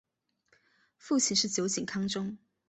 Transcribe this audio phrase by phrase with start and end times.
[0.97, 2.35] 父亲是酒井康忠。